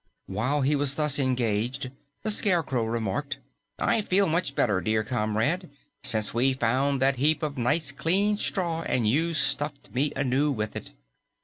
While 0.25 0.61
he 0.61 0.75
was 0.75 0.95
thus 0.95 1.19
engaged, 1.19 1.91
the 2.23 2.31
Scarecrow 2.31 2.85
remarked, 2.85 3.37
"I 3.77 4.01
feel 4.01 4.25
much 4.25 4.55
better, 4.55 4.81
dear 4.81 5.03
comrade, 5.03 5.69
since 6.03 6.33
we 6.33 6.53
found 6.53 6.99
that 7.03 7.17
heap 7.17 7.43
of 7.43 7.55
nice, 7.55 7.91
clean 7.91 8.39
straw 8.39 8.81
and 8.81 9.07
you 9.07 9.35
stuffed 9.35 9.91
me 9.93 10.11
anew 10.15 10.49
with 10.51 10.75
it." 10.75 10.93